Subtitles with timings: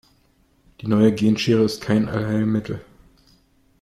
[0.79, 2.83] Die neue Genschere ist kein Allheilmittel.